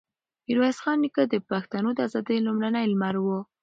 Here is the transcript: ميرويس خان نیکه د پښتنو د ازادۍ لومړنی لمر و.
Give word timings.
ميرويس 0.45 0.77
خان 0.83 0.97
نیکه 1.03 1.23
د 1.27 1.35
پښتنو 1.49 1.89
د 1.93 1.99
ازادۍ 2.07 2.37
لومړنی 2.45 2.85
لمر 2.91 3.15
و. 3.21 3.27